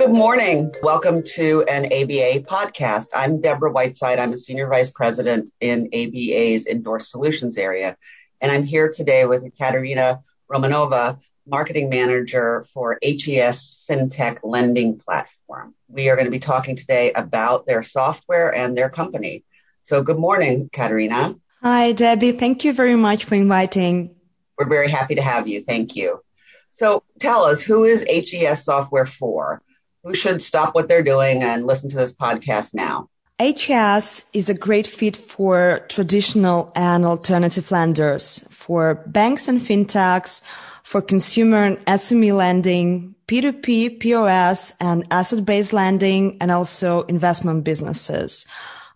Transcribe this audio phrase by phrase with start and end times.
[0.00, 0.72] Good morning.
[0.82, 3.08] Welcome to an ABA podcast.
[3.14, 4.18] I'm Deborah Whiteside.
[4.18, 7.98] I'm a senior vice president in ABA's Endorsed Solutions area.
[8.40, 15.74] And I'm here today with Katerina Romanova, marketing manager for HES FinTech lending platform.
[15.86, 19.44] We are going to be talking today about their software and their company.
[19.84, 21.34] So good morning, Katerina.
[21.60, 22.32] Hi, Debbie.
[22.32, 24.16] Thank you very much for inviting.
[24.56, 25.62] We're very happy to have you.
[25.62, 26.22] Thank you.
[26.70, 29.60] So tell us, who is HES software for?
[30.02, 33.08] Who should stop what they're doing and listen to this podcast now?
[33.38, 40.42] HES is a great fit for traditional and alternative lenders, for banks and fintechs,
[40.84, 48.46] for consumer and SME lending, P2P, POS, and asset-based lending, and also investment businesses.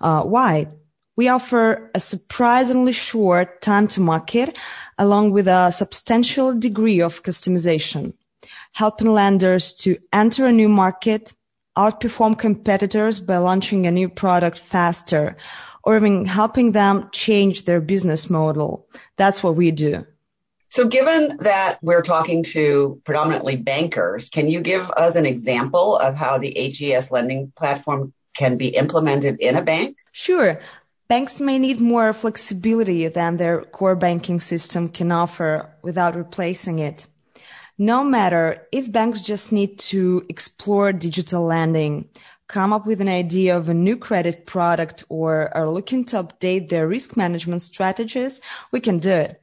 [0.00, 0.68] Uh, why?
[1.16, 4.58] We offer a surprisingly short time to market
[4.98, 8.14] along with a substantial degree of customization,
[8.72, 11.32] helping lenders to enter a new market,
[11.76, 15.36] outperform competitors by launching a new product faster,
[15.82, 18.86] or even helping them change their business model.
[19.16, 20.06] That's what we do.
[20.68, 26.16] So given that we're talking to predominantly bankers, can you give us an example of
[26.16, 29.96] how the HES lending platform can be implemented in a bank?
[30.10, 30.60] Sure.
[31.06, 37.06] Banks may need more flexibility than their core banking system can offer without replacing it.
[37.78, 42.08] No matter if banks just need to explore digital lending,
[42.46, 46.68] come up with an idea of a new credit product, or are looking to update
[46.68, 49.42] their risk management strategies, we can do it.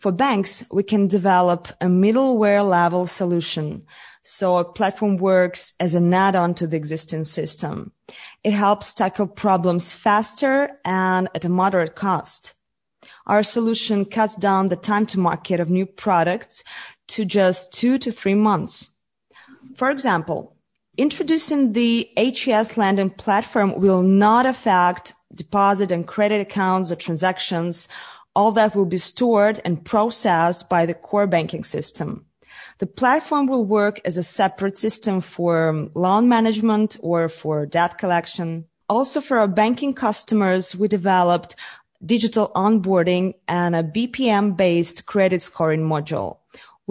[0.00, 3.84] For banks, we can develop a middleware level solution.
[4.24, 7.92] So a platform works as an add-on to the existing system.
[8.42, 12.54] It helps tackle problems faster and at a moderate cost.
[13.26, 16.64] Our solution cuts down the time to market of new products
[17.10, 18.88] to just two to three months.
[19.76, 20.56] For example,
[20.96, 27.88] introducing the HES lending platform will not affect deposit and credit accounts or transactions
[28.34, 32.24] all that will be stored and processed by the core banking system.
[32.78, 37.98] The platform will work as a separate system for um, loan management or for debt
[37.98, 38.66] collection.
[38.88, 41.56] Also for our banking customers, we developed
[42.04, 46.38] digital onboarding and a BPM based credit scoring module.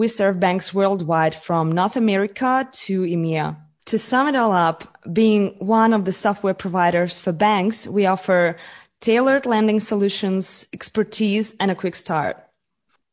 [0.00, 3.54] We serve banks worldwide from North America to EMEA.
[3.84, 8.56] To sum it all up, being one of the software providers for banks, we offer
[9.02, 12.38] tailored lending solutions, expertise, and a quick start.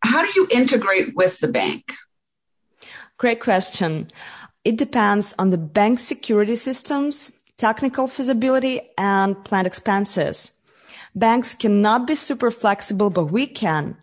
[0.01, 1.91] How do you integrate with the bank?
[3.17, 4.09] Great question.
[4.63, 10.53] It depends on the bank security systems, technical feasibility, and planned expenses.
[11.13, 13.97] Banks cannot be super flexible, but we can.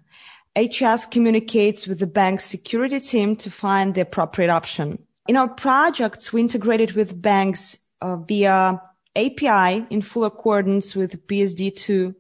[0.57, 4.99] HES communicates with the bank's security team to find the appropriate option.
[5.27, 8.81] In our projects, we integrated with banks uh, via
[9.17, 12.15] API in full accordance with PSD2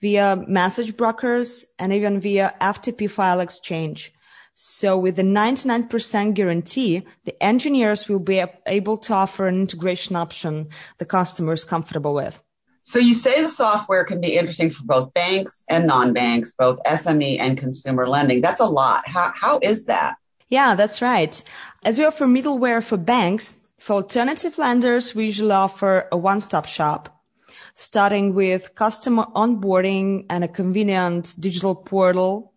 [0.00, 4.12] via message brokers and even via FTP file exchange.
[4.54, 10.68] So with the 99% guarantee, the engineers will be able to offer an integration option
[10.98, 12.42] the customer is comfortable with.
[12.88, 17.40] So you say the software can be interesting for both banks and non-banks, both SME
[17.40, 18.40] and consumer lending.
[18.40, 19.08] That's a lot.
[19.08, 20.14] How, how is that?
[20.48, 21.42] Yeah, that's right.
[21.84, 27.20] As we offer middleware for banks, for alternative lenders, we usually offer a one-stop shop,
[27.74, 32.52] starting with customer onboarding and a convenient digital portal,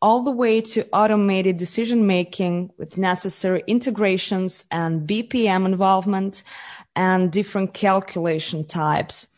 [0.00, 6.42] all the way to automated decision making with necessary integrations and BPM involvement
[6.96, 9.28] and different calculation types,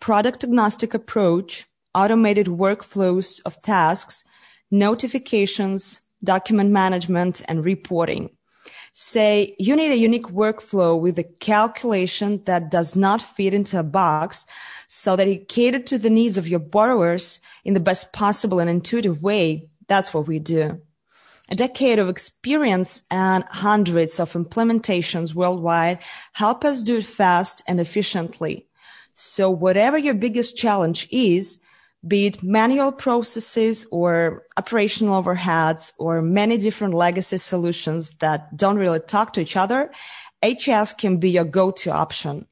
[0.00, 4.24] product agnostic approach, automated workflows of tasks,
[4.70, 8.30] notifications, document management, and reporting
[8.98, 13.82] say you need a unique workflow with a calculation that does not fit into a
[13.82, 14.46] box
[14.88, 18.70] so that it catered to the needs of your borrowers in the best possible and
[18.70, 19.68] intuitive way.
[19.86, 20.80] That's what we do.
[21.50, 25.98] A decade of experience and hundreds of implementations worldwide
[26.32, 28.65] help us do it fast and efficiently.
[29.18, 31.62] So whatever your biggest challenge is,
[32.06, 39.00] be it manual processes or operational overheads or many different legacy solutions that don't really
[39.00, 39.90] talk to each other,
[40.42, 42.46] HES can be your go-to option.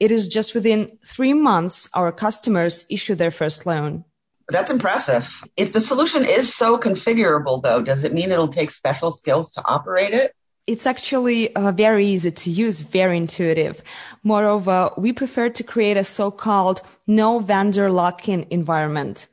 [0.00, 4.02] It is just within three months our customers issue their first loan.
[4.48, 5.42] That's impressive.
[5.58, 9.62] If the solution is so configurable though, does it mean it'll take special skills to
[9.66, 10.34] operate it?
[10.66, 13.82] It's actually uh, very easy to use, very intuitive.
[14.24, 19.26] Moreover, we prefer to create a so-called no vendor lock-in environment.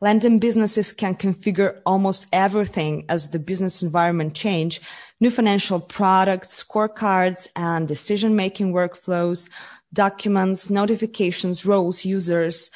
[0.00, 4.80] Lending businesses can configure almost everything as the business environment change.
[5.20, 9.48] New financial products, scorecards, and decision-making workflows,
[9.92, 12.72] documents, notifications, roles, users,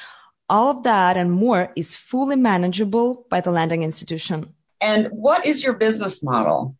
[0.49, 4.53] all of that and more is fully manageable by the lending institution.
[4.79, 6.77] And what is your business model?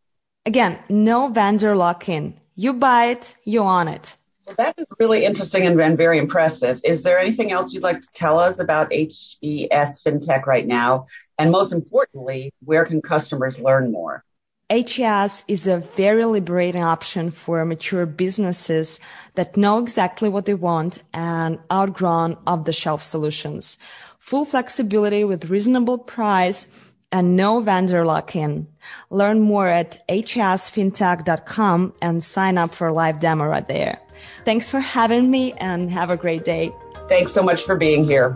[0.48, 2.40] Again, no vendor lock-in.
[2.56, 4.16] You buy it, you own it.
[4.46, 6.80] Well, that is really interesting and, and, very impressive.
[6.86, 11.08] Is there anything else you'd like to tell us about HES FinTech right now?
[11.38, 14.24] And most importantly, where can customers learn more?
[14.70, 19.02] HES is a very liberating option for mature businesses
[19.36, 23.78] that know exactly what they want and outgrown off the shelf solutions.
[24.20, 26.68] Full flexibility with reasonable price
[27.12, 28.68] and no vendor lock-in.
[29.10, 34.00] Learn more at hesfintech.com and sign up for a live demo right there.
[34.46, 36.72] Thanks for having me and have a great day.
[37.08, 38.36] Thanks so much for being here.